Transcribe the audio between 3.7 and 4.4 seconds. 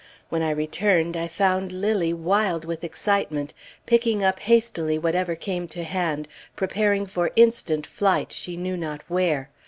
picking up